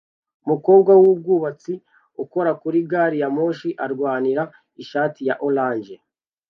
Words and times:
umukozi 0.43 0.91
wubwubatsi 1.01 1.73
ukora 2.23 2.51
kuri 2.61 2.79
gari 2.91 3.17
ya 3.21 3.29
moshi 3.35 3.69
arwanira 3.85 4.43
ishati 4.83 5.19
ya 5.29 5.35
orange 5.47 5.95